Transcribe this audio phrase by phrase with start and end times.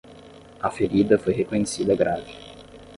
[0.59, 2.33] A ferida foi reconhecida grave.